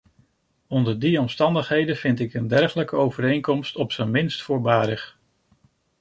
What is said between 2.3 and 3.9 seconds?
een dergelijke overeenkomst